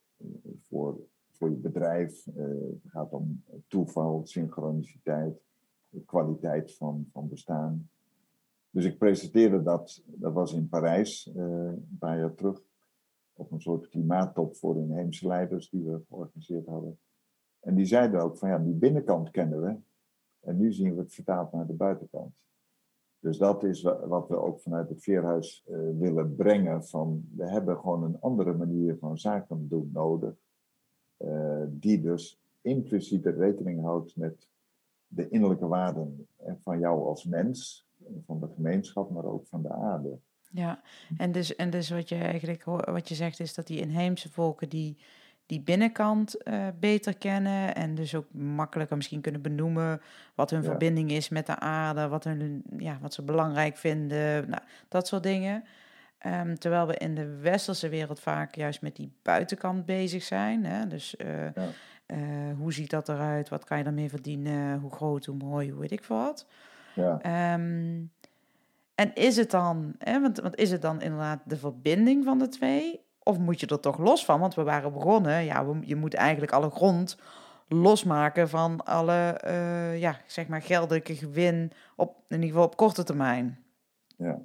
[0.61, 0.99] voor,
[1.31, 2.25] voor je bedrijf.
[2.25, 5.41] het gaat om toeval, synchroniciteit,
[5.89, 7.89] de kwaliteit van, van bestaan.
[8.79, 12.63] Dus ik presenteerde dat, dat was in Parijs, uh, een paar jaar terug.
[13.33, 16.99] op een soort klimaattop voor inheemse leiders die we georganiseerd hadden.
[17.61, 19.77] En die zeiden ook van ja, die binnenkant kennen we.
[20.41, 22.35] En nu zien we het vertaald naar de buitenkant.
[23.19, 26.85] Dus dat is wat we ook vanuit het Veerhuis uh, willen brengen.
[26.85, 30.35] Van, we hebben gewoon een andere manier van zaken doen nodig.
[31.19, 34.49] Uh, die dus impliciet rekening houdt met
[35.07, 36.29] de innerlijke waarden
[36.63, 37.88] van jou als mens,
[38.27, 40.19] van de gemeenschap, maar ook van de aarde.
[40.51, 40.81] Ja,
[41.17, 44.69] en dus, en dus wat je eigenlijk wat je zegt is dat die inheemse volken
[44.69, 44.99] die
[45.49, 50.01] die binnenkant uh, beter kennen en dus ook makkelijker misschien kunnen benoemen
[50.35, 54.63] wat hun verbinding is met de aarde, wat, hun, ja, wat ze belangrijk vinden, nou,
[54.89, 55.65] dat soort dingen.
[56.27, 60.65] Um, terwijl we in de westerse wereld vaak juist met die buitenkant bezig zijn.
[60.65, 60.87] Hè?
[60.87, 61.69] Dus uh, ja.
[62.07, 62.19] uh,
[62.57, 63.49] hoe ziet dat eruit?
[63.49, 64.79] Wat kan je ermee verdienen?
[64.79, 66.47] Hoe groot, hoe mooi, hoe weet ik wat.
[66.99, 67.55] Ja.
[67.55, 68.11] Um,
[68.95, 72.49] en is het dan, hè, want, want is het dan inderdaad de verbinding van de
[72.49, 73.01] twee?
[73.23, 74.41] Of moet je er toch los van?
[74.41, 77.19] Want we waren begonnen, ja, je moet eigenlijk alle grond
[77.69, 83.05] losmaken van alle, uh, ja, zeg maar, geldelijke gewin op, in ieder geval op korte
[83.05, 83.59] termijn.
[84.17, 84.43] Ja.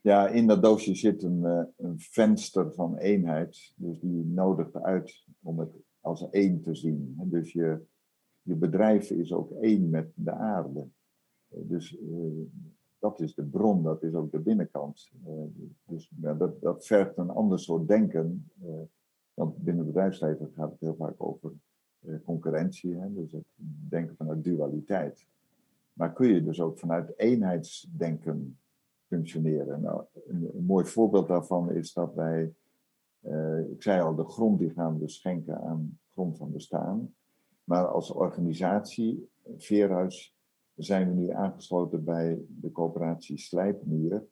[0.00, 3.72] Ja, in dat doosje zit een, uh, een venster van eenheid.
[3.76, 7.14] Dus die nodigt uit om het als één te zien.
[7.24, 7.86] Dus je,
[8.42, 10.88] je bedrijf is ook één met de aarde.
[11.48, 12.42] Dus uh,
[12.98, 15.10] dat is de bron, dat is ook de binnenkant.
[15.26, 15.32] Uh,
[15.86, 18.50] dus dat, dat vergt een ander soort denken.
[19.34, 21.52] Want binnen bedrijfsleven gaat het heel vaak over
[22.24, 23.44] concurrentie, hè, dus het
[23.88, 25.26] denken vanuit dualiteit.
[25.92, 28.58] Maar kun je dus ook vanuit eenheidsdenken
[29.06, 29.80] functioneren?
[29.80, 32.54] Nou, een, een mooi voorbeeld daarvan is dat wij,
[33.70, 37.14] ik zei al, de grond die gaan we schenken aan grond van bestaan.
[37.64, 40.37] Maar als organisatie, Veerhuis
[40.78, 44.26] zijn we nu aangesloten bij de coöperatie Slijpnier,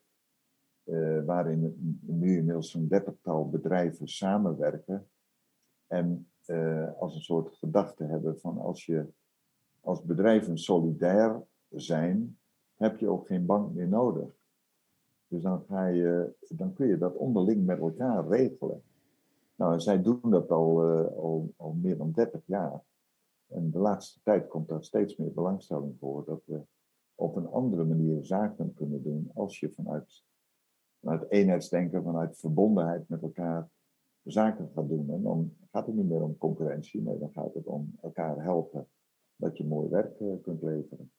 [0.84, 5.08] uh, waarin nu inmiddels een dertigtal bedrijven samenwerken.
[5.86, 9.06] En uh, als een soort gedachte hebben van als je
[9.80, 12.38] als bedrijven solidair zijn,
[12.74, 14.28] heb je ook geen bank meer nodig.
[15.28, 18.82] Dus dan, ga je, dan kun je dat onderling met elkaar regelen.
[19.54, 22.82] Nou, zij doen dat al, uh, al, al meer dan 30 jaar.
[23.46, 26.60] En de laatste tijd komt daar steeds meer belangstelling voor dat we
[27.14, 30.24] op een andere manier zaken kunnen doen als je vanuit,
[31.00, 33.68] vanuit eenheidsdenken, vanuit verbondenheid met elkaar
[34.22, 35.10] zaken gaat doen.
[35.10, 38.88] En dan gaat het niet meer om concurrentie, nee, dan gaat het om elkaar helpen
[39.36, 41.10] dat je mooi werk uh, kunt leveren.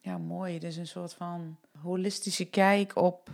[0.00, 0.58] Ja, mooi.
[0.58, 3.30] Dus een soort van holistische kijk op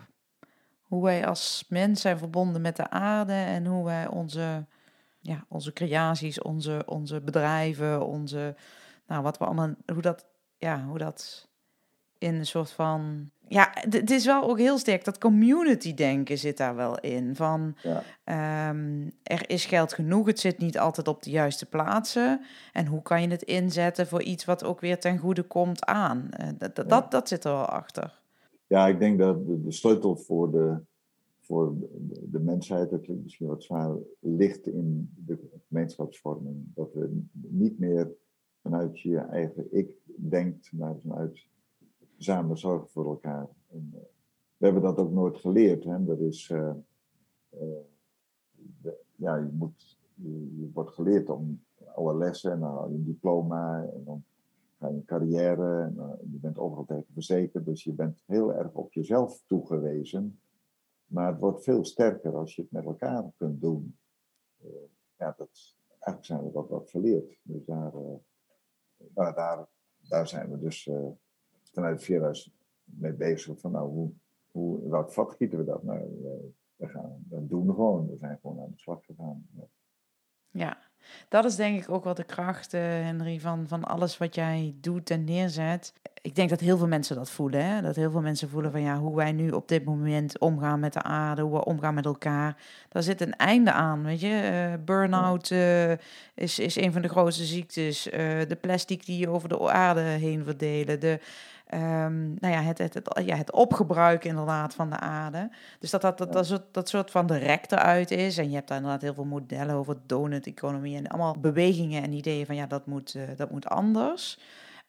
[0.80, 4.66] hoe wij als mens zijn verbonden met de aarde en hoe wij onze
[5.26, 8.54] ja, onze creaties, onze, onze bedrijven, onze,
[9.06, 11.48] nou, wat we allemaal, hoe dat, ja, hoe dat
[12.18, 16.56] in een soort van, ja, het is wel ook heel sterk, dat community denken zit
[16.56, 18.70] daar wel in, van ja.
[18.70, 22.40] um, er is geld genoeg, het zit niet altijd op de juiste plaatsen,
[22.72, 26.28] en hoe kan je het inzetten voor iets wat ook weer ten goede komt aan,
[26.40, 27.06] uh, dat, dat, ja.
[27.08, 28.20] dat, zit er wel achter.
[28.66, 30.80] Ja, ik denk dat de, de sleutel voor de
[31.46, 31.74] voor
[32.30, 36.64] de mensheid, dat klinkt misschien wat zwaar, ligt in de gemeenschapsvorming.
[36.74, 38.14] Dat we niet meer
[38.62, 41.46] vanuit je eigen ik denkt, maar vanuit
[42.16, 43.48] samen zorgen voor elkaar.
[43.70, 44.00] En, uh,
[44.56, 45.84] we hebben dat ook nooit geleerd.
[45.84, 46.04] Hè?
[46.04, 46.74] Dat is, uh,
[48.80, 49.70] de, ja, je,
[50.56, 51.62] je, wordt geleerd om
[51.94, 54.24] alle lessen en je diploma en dan
[54.78, 57.64] ga je een carrière en je bent overal tegen verzekerd.
[57.64, 60.38] Dus je bent heel erg op jezelf toegewezen.
[61.06, 63.98] Maar het wordt veel sterker als je het met elkaar kunt doen.
[64.64, 64.70] Uh,
[65.16, 67.38] ja, dat, eigenlijk zijn we dat wat verleerd.
[67.42, 71.06] Dus daar, uh, daar, daar zijn we dus uh,
[71.72, 73.60] vanuit het Vierhuis mee bezig.
[73.60, 74.12] Van nou, hoe,
[74.50, 75.82] hoe, welk vat gieten we dat?
[75.82, 75.98] Nou,
[76.76, 78.08] we, gaan, dat doen we gewoon.
[78.08, 79.48] We zijn gewoon aan de slag gegaan.
[80.50, 80.84] Ja.
[81.28, 85.10] Dat is denk ik ook wel de kracht, Henry, van, van alles wat jij doet
[85.10, 85.92] en neerzet.
[86.26, 87.64] Ik denk dat heel veel mensen dat voelen.
[87.64, 87.82] Hè?
[87.82, 90.92] Dat heel veel mensen voelen van ja, hoe wij nu op dit moment omgaan met
[90.92, 92.56] de aarde, hoe we omgaan met elkaar.
[92.88, 94.04] Daar zit een einde aan.
[94.04, 95.90] Weet je, uh, burn-out uh,
[96.34, 98.02] is, is een van de grootste ziektes.
[98.48, 101.00] de plastic die je over de aarde heen verdelen.
[101.00, 101.20] De,
[101.74, 105.50] um, nou ja, het, het, het, ja, het opgebruik inderdaad van de aarde.
[105.78, 108.38] Dus dat dat, dat, dat, soort, dat soort van de rek eruit is.
[108.38, 112.46] En je hebt daar inderdaad heel veel modellen over donut-economie en allemaal bewegingen en ideeën
[112.46, 114.38] van ja, dat moet, dat moet anders.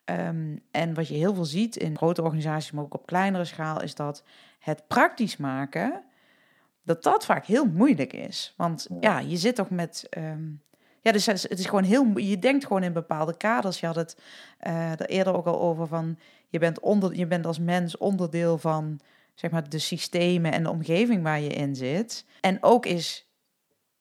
[0.10, 3.82] Um, en wat je heel veel ziet in grote organisaties, maar ook op kleinere schaal,
[3.82, 4.24] is dat
[4.60, 6.04] het praktisch maken,
[6.84, 8.54] dat dat vaak heel moeilijk is.
[8.58, 10.62] Want ja, je zit toch met um,
[11.08, 12.18] ja, dus het is gewoon heel.
[12.18, 13.80] Je denkt gewoon in bepaalde kaders.
[13.80, 14.18] Je had het
[14.68, 16.18] uh, er eerder ook al over van.
[16.50, 19.00] Je bent, onder, je bent als mens onderdeel van
[19.34, 22.26] zeg maar, de systemen en de omgeving waar je in zit.
[22.42, 23.28] En ook is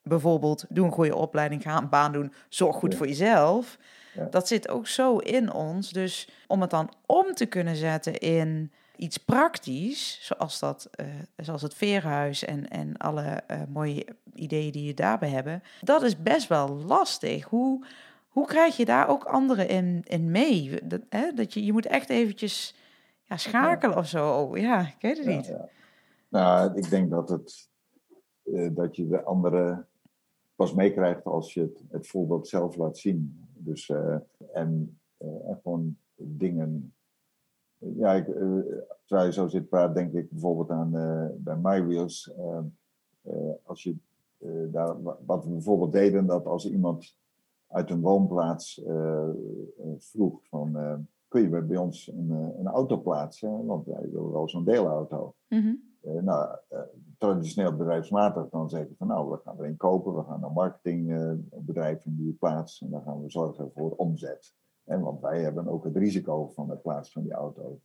[0.03, 3.79] bijvoorbeeld doe een goede opleiding, ga een baan doen, zorg goed voor jezelf.
[4.16, 4.24] Ja.
[4.24, 5.90] Dat zit ook zo in ons.
[5.92, 11.62] Dus om het dan om te kunnen zetten in iets praktisch, zoals, dat, eh, zoals
[11.62, 16.48] het veerhuis en, en alle eh, mooie ideeën die je daarbij hebben, dat is best
[16.48, 17.44] wel lastig.
[17.44, 17.85] Hoe,
[18.29, 20.87] hoe krijg je daar ook anderen in, in mee?
[20.87, 22.74] Dat, hè, dat je, je moet echt eventjes
[23.22, 24.33] ja, schakelen of zo.
[24.40, 25.46] Oh, ja, ik weet het Ja, niet.
[25.46, 25.68] ja.
[26.29, 27.68] Nou, ik denk dat, het,
[28.42, 29.87] eh, dat je de anderen
[30.55, 33.46] pas meekrijgt als je het, het voorbeeld zelf laat zien.
[33.66, 34.16] Dus, eh,
[34.52, 36.94] en, eh, en gewoon dingen.
[37.79, 38.59] Ja, ik, eh,
[39.05, 40.90] terwijl je zo zit praat, denk ik bijvoorbeeld aan
[41.38, 42.33] bij MyWheels.
[42.37, 42.61] eh,
[43.62, 43.96] als je
[44.70, 47.16] daar, wa- wat we bijvoorbeeld deden, dat als iemand
[47.66, 48.83] uit een woonplaats
[49.98, 50.72] vroeg van
[51.29, 53.66] kun je bij ons een, een auto plaatsen?
[53.66, 55.35] Want wij willen wel zo'n deelauto.
[55.48, 55.74] Mhm.
[56.00, 56.57] Nou,
[57.18, 60.52] traditioneel bedrijfsmatig dan zeg je van nou, we gaan er een kopen, we gaan een
[60.52, 64.55] marketingbedrijf in die plaats en dan gaan we zorgen voor omzet.
[64.85, 67.81] En want wij hebben ook het risico van het plaatsen van die auto.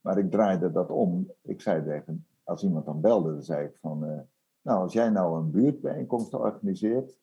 [0.00, 1.30] Maar ik draaide dat om.
[1.42, 4.18] Ik zei tegen, als iemand dan belde, dan zei ik van, eh,
[4.62, 7.18] nou als jij nou een buurtbijeenkomst organiseert,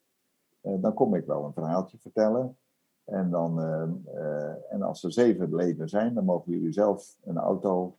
[0.61, 2.57] eh, dan kom ik wel een verhaaltje vertellen.
[3.03, 7.95] En, dan, eh, en als er zeven leden zijn, dan mogen jullie zelf een auto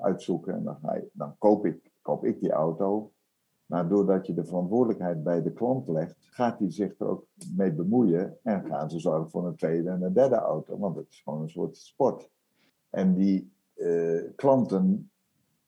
[0.00, 0.54] uitzoeken.
[0.54, 0.78] En dan,
[1.12, 3.12] dan koop, ik, koop ik die auto.
[3.66, 7.72] Maar doordat je de verantwoordelijkheid bij de klant legt, gaat hij zich er ook mee
[7.72, 8.38] bemoeien.
[8.42, 10.78] En gaan ze zorgen voor een tweede en een derde auto.
[10.78, 12.30] Want het is gewoon een soort sport.
[12.90, 15.10] En die eh, klanten,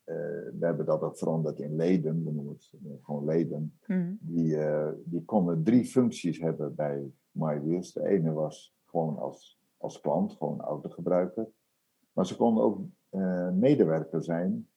[0.05, 0.17] eh,
[0.59, 4.15] we hebben dat ook veranderd in leden, we noemen het eh, gewoon leden Mhm.
[4.21, 4.59] die,
[5.05, 7.93] die konden drie functies hebben bij MyWheels.
[7.93, 11.49] De ene was gewoon als, als klant, gewoon autogebruiker.
[12.13, 12.81] Maar ze konden ook
[13.55, 14.69] medewerker zijn,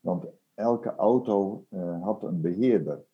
[0.00, 3.04] want elke auto eh, had een beheerder.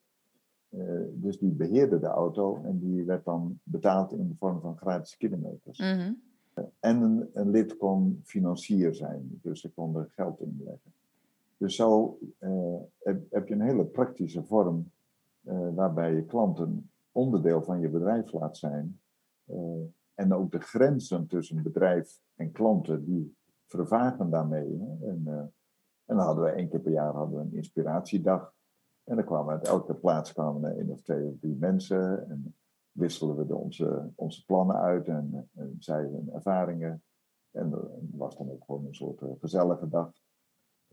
[0.68, 0.80] Eh,
[1.12, 5.16] dus die beheerde de auto en die werd dan betaald in de vorm van gratis
[5.16, 5.78] kilometers.
[5.78, 6.12] Mhm.
[6.80, 10.92] En een, een lid kon financier zijn, dus ze konden geld inleggen.
[11.56, 14.90] Dus zo eh, heb, heb je een hele praktische vorm
[15.74, 19.00] waarbij je klanten onderdeel van je bedrijf laat zijn.
[20.14, 23.34] En ook de grenzen tussen bedrijf en klanten, die
[23.66, 24.78] vervagen daarmee.
[24.78, 25.08] Hè?
[25.08, 25.52] En,
[26.06, 28.54] en dan hadden we één keer per jaar hadden we een inspiratiedag.
[29.04, 32.28] En dan kwamen uit elke plaats kwamen er één of twee of drie mensen.
[32.28, 32.56] En
[32.92, 37.02] wisselden we de, onze, onze plannen uit en, en zij hun ervaringen.
[37.50, 37.70] En
[38.12, 40.12] was dan ook gewoon een soort eh, gezellige dag.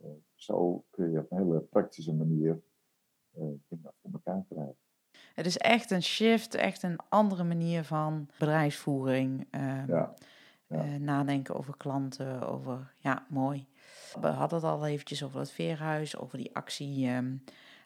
[0.02, 2.62] Eh, zo kun je op een hele praktische manier
[3.32, 4.78] eh, dingen voor elkaar krijgen.
[5.34, 9.48] Het is echt een shift, echt een andere manier van bedrijfsvoering.
[9.52, 10.14] ehm, Ja,
[10.68, 10.98] ja.
[10.98, 13.68] nadenken over klanten, over, ja, mooi.
[14.22, 17.36] We hadden het al eventjes over het veerhuis, over die actie ehm,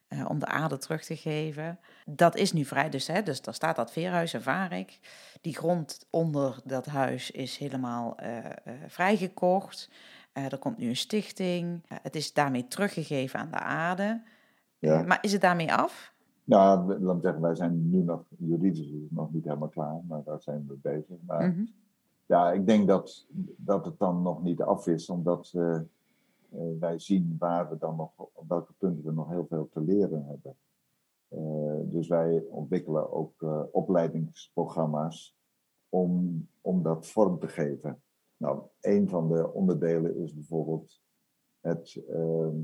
[0.08, 1.80] eh, om de aarde terug te geven.
[2.06, 5.00] Dat is nu vrij, dus, hè, dus daar staat dat veerhuis, ervaar ik.
[5.42, 8.52] Die grond onder dat huis is helemaal eh, eh,
[8.88, 9.90] vrijgekocht.
[10.34, 11.84] Er komt nu een stichting.
[12.02, 14.22] Het is daarmee teruggegeven aan de aarde.
[14.80, 15.02] Ja.
[15.04, 16.14] Maar is het daarmee af?
[16.44, 20.42] Nou, laat me zeggen, wij zijn nu nog juridisch nog niet helemaal klaar, maar daar
[20.42, 21.18] zijn we bezig.
[21.26, 21.66] Maar Mhm.
[22.26, 23.26] ja, ik denk dat,
[23.58, 25.80] dat het dan nog niet af is, omdat eh,
[26.80, 30.26] wij zien waar we dan nog, op welke punten we nog heel veel te leren
[30.26, 30.58] hebben.
[31.28, 35.38] Eh, dus wij ontwikkelen ook eh, opleidingsprogramma's
[35.90, 38.02] om, om dat vorm te geven.
[38.38, 41.02] Nou, een van de onderdelen is bijvoorbeeld
[41.60, 42.56] het, ehm,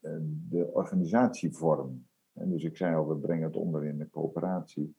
[0.00, 0.16] eh,
[0.48, 2.06] de organisatievorm.
[2.32, 4.96] Dus ik zei al, we brengen het onder in de coöperatie.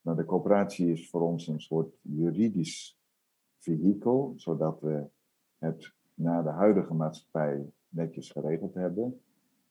[0.00, 2.98] Maar de coöperatie is voor ons een soort juridisch
[3.58, 5.08] vehikel, zodat we
[5.58, 9.20] het naar de huidige maatschappij netjes geregeld hebben.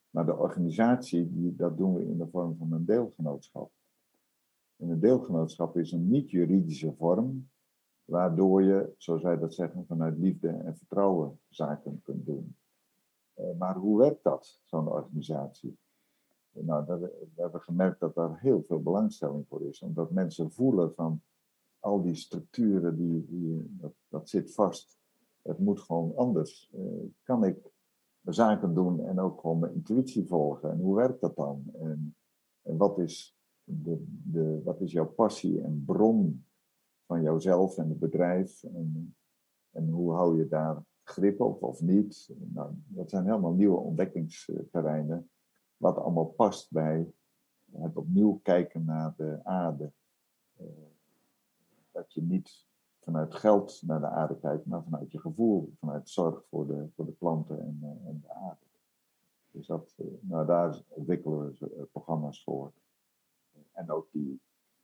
[0.10, 3.72] Maar de organisatie, die, dat doen we in de vorm van een deelgenootschap.
[4.76, 7.50] En een deelgenootschap is een niet-juridische vorm,
[8.06, 12.56] waardoor je, zoals wij dat zeggen, vanuit liefde en vertrouwen zaken kunt doen.
[13.34, 15.78] Eh, maar hoe werkt dat, zo'n organisatie?
[16.52, 19.82] Nou, dat, we hebben gemerkt dat daar heel veel belangstelling voor is.
[19.82, 21.22] Omdat mensen voelen van
[21.80, 25.00] al die structuren, die, die, dat, dat zit vast.
[25.44, 26.72] Het moet gewoon anders.
[26.74, 26.82] Eh,
[27.24, 27.72] kan ik
[28.22, 30.72] zaken doen en ook gewoon mijn intuïtie volgen?
[30.72, 31.64] En hoe werkt dat dan?
[31.74, 32.16] En,
[32.62, 36.46] en wat, is de, de, wat is jouw passie en bron
[37.06, 38.64] van jouzelf en het bedrijf?
[38.64, 39.16] En,
[39.72, 42.30] en hoe hou je daar grip op of niet?
[42.38, 45.30] Nou, dat zijn helemaal nieuwe ontdekkingsterreinen
[45.78, 47.14] wat allemaal past bij
[47.72, 49.92] het opnieuw kijken naar de aarde.
[50.58, 50.66] Eh,
[51.92, 52.68] dat je niet
[53.04, 57.06] vanuit geld naar de aarde kijkt, maar vanuit je gevoel, vanuit zorg voor de, voor
[57.06, 58.66] de planten en, eh, en de aarde.
[59.52, 62.74] Dus dat, eh, nou, daar ontwikkelen we eh, programma's voor.
[63.72, 64.42] en ook die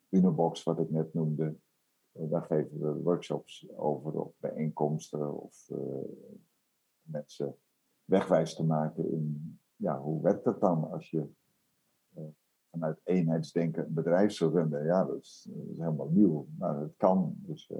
[0.09, 1.55] Unobox, wat ik net noemde.
[2.11, 5.69] daar geven we workshops over, of bijeenkomsten, of
[7.01, 7.55] mensen
[8.05, 11.29] wegwijs te maken in ja, hoe werkt dat dan als je
[12.69, 14.85] vanuit eenheidsdenken een bedrijf zou runnen.
[14.85, 17.33] Ja, dat is, dat is helemaal nieuw, maar het kan.
[17.37, 17.71] Dus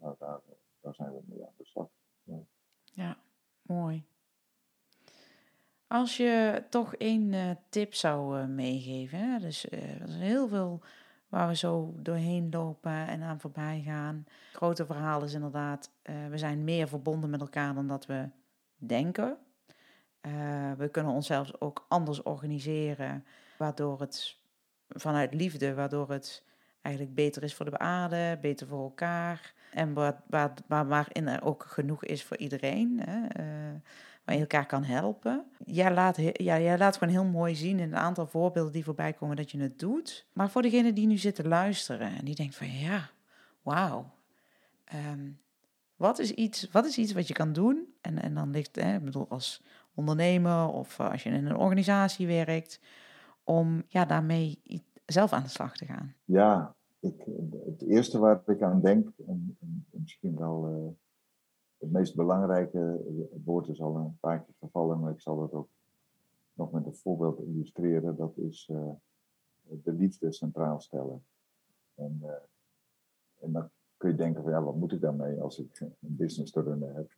[0.00, 0.40] nou, daar,
[0.80, 1.88] daar zijn we mee aan de slag.
[2.22, 2.38] Ja,
[2.84, 3.16] ja
[3.62, 4.06] mooi.
[5.86, 9.38] Als je toch één uh, tip zou uh, meegeven, hè?
[9.38, 10.80] dus uh, er is heel veel
[11.28, 14.24] waar we zo doorheen lopen en aan voorbij gaan.
[14.26, 18.28] Het grote verhaal is inderdaad, we zijn meer verbonden met elkaar dan dat we
[18.76, 19.38] denken.
[20.76, 23.24] we kunnen onszelf ook anders organiseren,
[23.58, 24.38] waardoor het
[24.88, 26.44] vanuit liefde, waardoor het
[26.84, 29.54] eigenlijk beter is voor de aarde, beter voor elkaar.
[29.72, 33.00] En waar, waar, waar, waarin er ook genoeg is voor iedereen.
[33.04, 33.80] Hè, uh,
[34.24, 35.44] waar je elkaar kan helpen.
[35.64, 39.12] Jij laat, ja, jij laat gewoon heel mooi zien in een aantal voorbeelden die voorbij
[39.12, 40.26] komen dat je het doet.
[40.32, 43.10] Maar voor degene die nu zitten luisteren en die denkt van ja,
[43.62, 44.12] wauw.
[44.84, 45.30] Ehm,
[45.96, 47.94] wat, is iets, wat is iets wat je kan doen?
[48.00, 49.62] En, en dan ligt, hè, ik bedoel, als
[49.94, 52.80] ondernemer of als je in een organisatie werkt,
[53.44, 54.60] om ja, daarmee
[55.06, 56.14] zelf aan de slag te gaan.
[56.24, 57.24] Ja, ik,
[57.64, 60.90] het eerste waar ik aan denk, en, en misschien wel uh,
[61.78, 63.00] het meest belangrijke
[63.44, 65.68] woord is al een paar keer gevallen, maar ik zal het ook
[66.52, 68.90] nog met een voorbeeld illustreren, dat is uh,
[69.62, 71.24] de liefde centraal stellen.
[71.94, 72.22] En,
[73.40, 76.52] en dan kun je denken van ja, wat moet ik daarmee als ik een business
[76.52, 77.10] te runnen heb.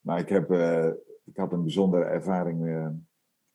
[0.00, 0.50] maar ik, heb,
[1.24, 2.90] ik had een bijzondere ervaring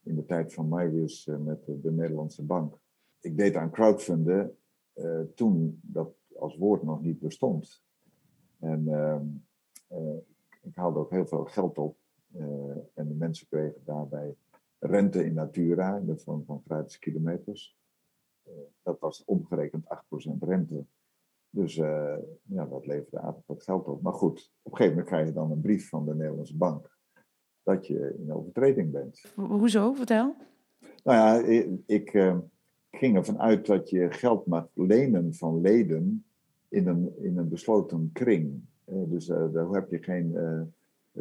[0.08, 2.78] in de tijd van MyWiz met de Nederlandse Bank.
[3.20, 4.58] Ik deed aan crowdfunden
[4.96, 7.84] uh, toen dat als woord nog niet bestond.
[8.60, 9.20] En uh,
[9.92, 10.18] uh,
[10.62, 11.98] ik haalde ook heel veel geld op.
[12.34, 12.44] Eh,
[12.94, 14.36] en de mensen kregen daarbij
[14.80, 17.78] rente in natura in de vorm van gratis kilometers.
[18.82, 19.88] dat was omgerekend 8%
[20.40, 20.86] rente.
[21.50, 21.76] Dus
[22.44, 24.02] ja, dat leverde aardig wat geld op.
[24.02, 26.97] Maar goed, op een gegeven moment krijg je dan een brief van de Nederlandse bank
[27.68, 29.24] dat je in overtreding bent.
[29.36, 29.94] Hoezo?
[29.94, 30.36] Vertel.
[31.04, 32.34] Nou ja, ik, ik
[32.92, 36.26] ging ervan uit dat je geld mag lenen van leden
[36.68, 38.62] in een, in een besloten kring.
[38.86, 40.36] Uh, dus uh, daar heb je geen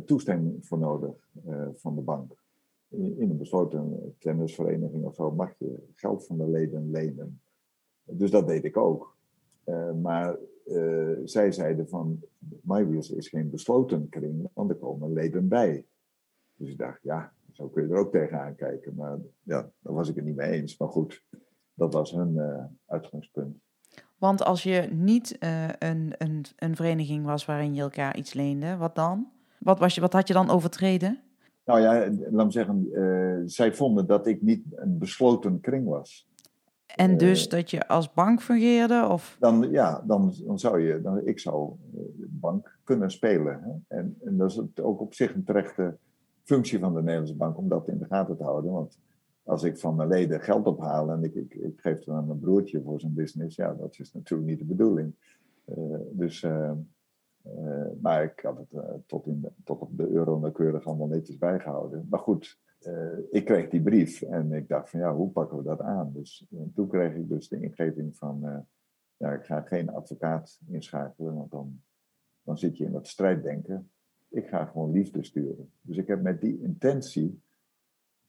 [0.04, 1.28] toestemming voor nodig
[1.74, 2.32] van de bank.
[2.88, 7.40] In, in, een besloten tennisvereniging of zo mag je geld van de leden lenen.
[8.04, 9.16] Dus dat deed ik ook.
[10.02, 10.38] maar
[11.24, 12.20] zij zeiden van,
[12.62, 15.84] MyWheels is geen besloten kring, want er komen leden bij.
[16.56, 18.94] Dus ik dacht, ja, zo kun je er ook tegenaan kijken.
[18.94, 20.78] Maar ja, daar was ik het niet mee eens.
[20.78, 21.22] Maar goed,
[21.74, 23.56] dat was hun uh, uitgangspunt.
[24.18, 28.76] Want als je niet uh, een, een, een vereniging was waarin je elkaar iets leende,
[28.76, 29.28] wat dan?
[29.58, 31.20] Wat, was je, wat had je dan overtreden?
[31.64, 36.28] Nou ja, laat me zeggen, uh, zij vonden dat ik niet een besloten kring was.
[36.86, 39.06] En dus dat je als bank fungeerde?
[39.08, 39.36] Of?
[39.40, 41.72] Dan, ja, dan, dan zou je, dan, ik zou
[42.28, 43.60] bank kunnen spelen.
[43.62, 43.96] Hè?
[43.96, 45.96] En, en dat is ook op zich een terechte
[46.46, 48.72] functie van de Nederlandse bank om dat in de gaten te houden.
[48.72, 48.98] Want
[49.42, 52.38] als ik van mijn leden geld ophaal en ik, ik, ik geef het aan mijn
[52.38, 55.14] broertje voor zijn business, ja, dat is natuurlijk niet de bedoeling.
[55.66, 56.72] Uh, dus, uh,
[57.46, 62.06] uh, maar ik had het tot, in tot op de euro nauwkeurig allemaal netjes bijgehouden.
[62.10, 62.60] Maar goed,
[63.30, 66.12] ik kreeg die brief en ik dacht van ja, hoe pakken we dat aan?
[66.12, 68.66] Dus toen kreeg ik dus de ingeving van,
[69.16, 71.80] ja, ik ga geen advocaat inschakelen, want dan,
[72.42, 73.90] dan zit je in dat strijddenken.
[74.28, 75.70] Ik ga gewoon liefde sturen.
[75.80, 77.40] Dus ik heb met die intentie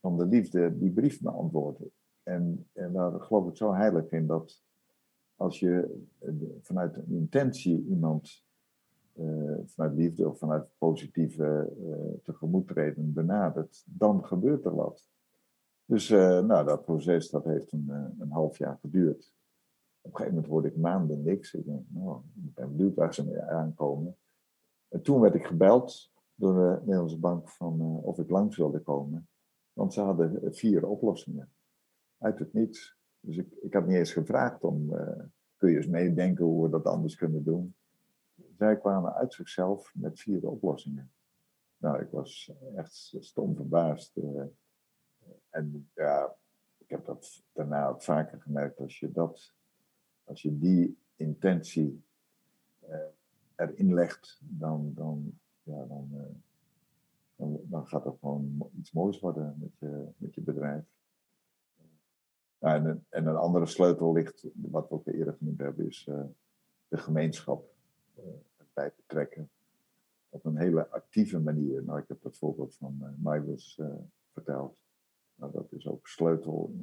[0.00, 1.90] van de liefde die brief beantwoorden.
[2.22, 4.62] En, en daar geloof ik zo heilig in dat
[5.36, 8.46] als je eh, vanuit een intentie iemand
[9.14, 15.08] uh, vanuit liefde of vanuit positieve uh, tegemoetreden benadert, dan gebeurt er wat.
[15.84, 19.34] Dus nou, dat proces dat heeft een, een half jaar geduurd.
[20.00, 21.54] Op een gegeven moment hoorde ik maanden niks.
[21.54, 24.16] Ik, denk, nou, ik ben benieuwd waar ze mee aankomen.
[24.88, 29.28] En toen werd ik gebeld door de Nederlandse Bank van of ik langs wilde komen.
[29.72, 31.52] Want ze hadden vier oplossingen.
[32.18, 32.96] Uit het niets.
[33.20, 34.88] Dus ik, ik had niet eens gevraagd om,
[35.56, 37.74] kun je eens meedenken hoe we dat anders kunnen doen.
[38.56, 41.12] Zij kwamen uit zichzelf met vier oplossingen.
[41.76, 44.16] Nou, ik was echt stom verbaasd.
[45.50, 46.36] En ja,
[46.78, 48.80] ik heb dat daarna ook vaker gemerkt.
[48.80, 49.54] Als je dat,
[50.24, 52.02] als je die intentie
[53.58, 56.10] erin legt, dan, dan, ja, dan
[57.38, 60.84] dan, dan gaat dat gewoon iets moois worden met je, met je bedrijf.
[62.58, 66.20] en, een, en, een andere sleutel ligt, wat we ook eerder genoemd hebben, is uh,
[66.88, 67.74] de gemeenschap
[68.18, 68.24] uh,
[68.72, 69.50] bij betrekken.
[70.28, 71.84] Op een hele actieve manier.
[71.84, 73.86] Nou, ik heb dat voorbeeld van uh,
[74.32, 74.80] verteld.
[75.34, 76.74] Nou, dat is ook sleutel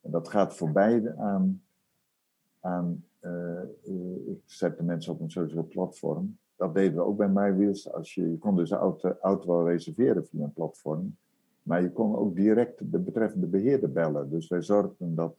[0.00, 1.62] En dat gaat voorbij aan,
[2.60, 3.04] aan
[4.26, 6.38] ik zet de mensen op een social platform.
[6.56, 7.92] Dat deden we ook bij MyWheels.
[7.92, 11.16] Als je, kon dus de auto, auto wel reserveren via een platform.
[11.62, 14.30] Maar je kon ook direct de betreffende beheerder bellen.
[14.30, 15.34] Dus wij zorgden dat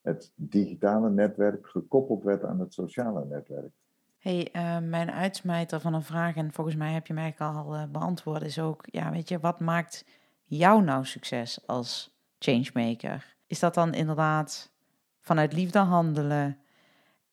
[0.00, 3.72] het digitale netwerk gekoppeld werd aan het sociale netwerk.
[4.18, 8.42] hey, uh, mijn uitsmijter van een vraag, en volgens mij heb je mij al beantwoord,
[8.42, 10.04] is ook, ja, weet je, wat maakt
[10.44, 13.36] jou nou succes als changemaker?
[13.46, 14.72] Is dat dan inderdaad
[15.20, 16.58] vanuit liefde handelen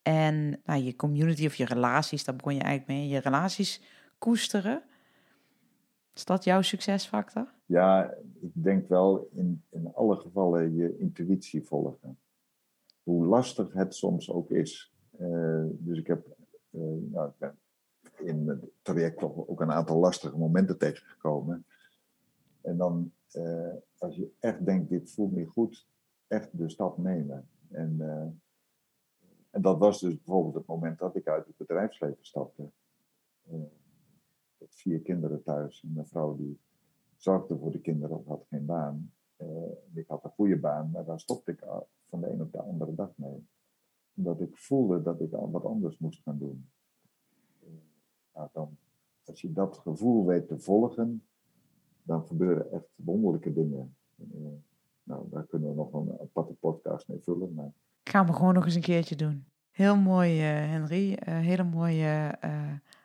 [0.07, 3.81] en nou, je community of je relaties, daar begon je eigenlijk mee, je relaties
[4.17, 4.83] koesteren?
[6.13, 7.53] Is dat jouw succesfactor?
[7.65, 12.17] Ja, ik denk wel in, in alle gevallen je intuïtie volgen.
[13.03, 14.93] Hoe lastig het soms ook is.
[15.19, 16.25] Uh, dus ik heb
[16.69, 16.81] uh,
[17.11, 17.57] nou, ben
[18.17, 21.65] in het traject toch ook een aantal lastige momenten tegengekomen.
[22.61, 25.87] En dan, uh, als je echt denkt, dit voelt niet goed,
[26.27, 27.47] echt de stap nemen.
[27.71, 27.97] En,
[29.49, 32.71] en dat was dus bijvoorbeeld het moment dat ik uit het bedrijfsleven stapte.
[34.59, 36.59] vier kinderen thuis, en een vrouw die
[37.15, 39.11] zorgde voor de kinderen, had geen baan.
[39.37, 39.47] Uh,
[39.93, 41.63] ik had een goede baan, maar daar stopte ik
[42.09, 43.47] van de een op de andere dag mee.
[44.15, 46.69] Omdat ik voelde dat ik wat anders moest gaan doen.
[47.63, 47.69] Uh,
[48.33, 48.77] nou dan,
[49.25, 51.23] als je dat gevoel weet te volgen,
[52.03, 53.95] dan gebeuren echt wonderlijke dingen.
[54.15, 54.47] Uh,
[55.03, 57.53] nou, daar kunnen we nog een aparte podcast mee vullen.
[57.53, 57.73] Maar...
[58.07, 59.45] Gaan we gewoon nog eens een keertje doen.
[59.71, 61.17] Heel mooi, Henry.
[61.25, 62.37] hele mooie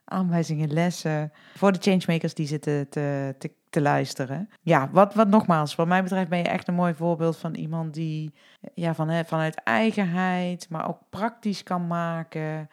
[0.04, 4.48] aanwijzingen, lessen voor de changemakers die zitten te, te, te luisteren.
[4.60, 7.94] Ja, wat, wat nogmaals, wat mij betreft ben je echt een mooi voorbeeld van iemand
[7.94, 8.34] die
[8.74, 12.68] ja, van, vanuit eigenheid, maar ook praktisch kan maken.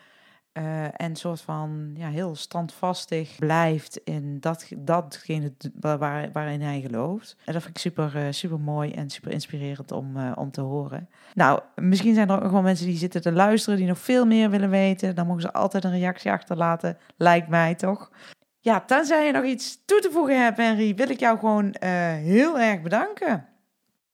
[0.59, 7.35] Uh, en soort van ja, heel standvastig blijft in dat, datgene waar, waarin hij gelooft.
[7.45, 10.61] En dat vind ik super, uh, super mooi en super inspirerend om, uh, om te
[10.61, 11.09] horen.
[11.33, 14.25] Nou, misschien zijn er ook nog wel mensen die zitten te luisteren, die nog veel
[14.25, 15.15] meer willen weten.
[15.15, 18.11] Dan mogen ze altijd een reactie achterlaten, lijkt mij toch.
[18.59, 21.75] Ja, tenzij je nog iets toe te voegen hebt, Henry, wil ik jou gewoon
[22.21, 23.45] heel erg bedanken.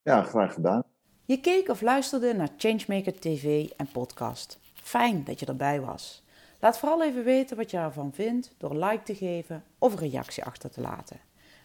[0.01, 0.83] Ja, graag gedaan.
[1.25, 4.59] Je keek of luisterde naar Changemaker TV en podcast.
[4.73, 6.24] Fijn dat je erbij was.
[6.65, 10.43] Laat vooral even weten wat je ervan vindt door like te geven of een reactie
[10.43, 11.19] achter te laten.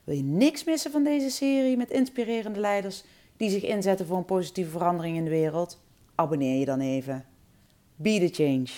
[0.04, 3.04] Wil je niks missen van deze serie met inspirerende leiders
[3.36, 5.82] die zich inzetten voor een positieve verandering in de wereld?
[6.14, 7.24] Abonneer je dan even.
[7.96, 8.68] Be the change.